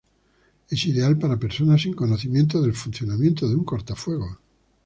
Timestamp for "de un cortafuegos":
3.47-4.39